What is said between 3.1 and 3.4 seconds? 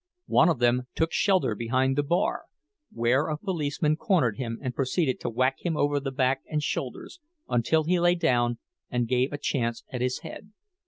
a